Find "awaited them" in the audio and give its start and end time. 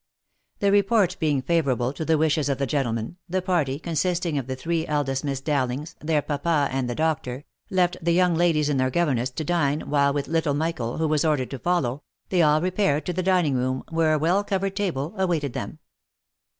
15.17-15.77